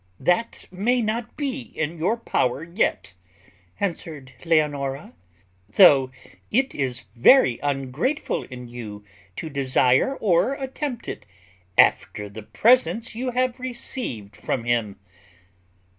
[0.19, 3.13] "That may not be in your power yet,"
[3.79, 5.13] answered Leonora,
[5.75, 6.09] "though
[6.49, 11.27] it is very ungrateful in you to desire or attempt it,
[11.77, 14.97] after the presents you have received from him."